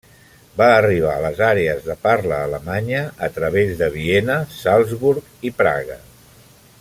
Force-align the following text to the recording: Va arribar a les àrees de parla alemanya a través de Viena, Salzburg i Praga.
Va 0.59 0.67
arribar 0.77 1.11
a 1.17 1.21
les 1.25 1.41
àrees 1.47 1.83
de 1.89 1.97
parla 2.07 2.39
alemanya 2.47 3.03
a 3.29 3.31
través 3.37 3.77
de 3.83 3.93
Viena, 3.99 4.41
Salzburg 4.57 5.49
i 5.51 5.57
Praga. 5.63 6.03